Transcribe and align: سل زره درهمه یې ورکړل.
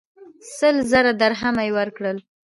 سل 0.57 0.75
زره 0.91 1.11
درهمه 1.21 1.63
یې 1.67 1.71
ورکړل. 1.77 2.17